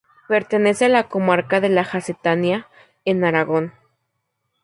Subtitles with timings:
[0.27, 2.67] Pertenece a la comarca de la Jacetania,
[3.05, 3.71] en Aragón.